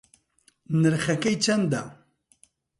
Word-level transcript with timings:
نرخەکەی 0.81 1.35
چەندە 1.43 1.81